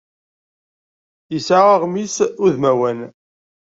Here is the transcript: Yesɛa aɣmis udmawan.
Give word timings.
Yesɛa 1.33 1.69
aɣmis 1.75 2.15
udmawan. 2.45 2.99